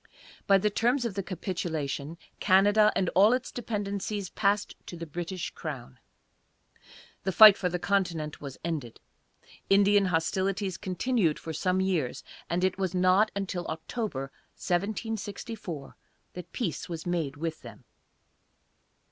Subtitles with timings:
[0.47, 5.51] By the terms of the capitulation, Canada and all its dependencies passed to the British
[5.51, 5.99] crown.
[7.21, 8.99] The fight for the continent was ended.
[9.69, 15.95] Indian hostilities continued for some years, and it was not until October, 1764,
[16.33, 17.83] that peace was made with them.